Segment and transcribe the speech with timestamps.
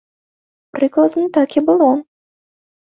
[0.79, 1.91] Прыкладна так і было.